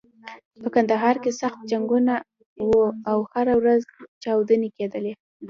[0.61, 2.13] په کندهار کې سخت جنګونه
[2.67, 2.69] و
[3.09, 3.81] او هره ورځ
[4.23, 5.13] چاودنې کېدلې.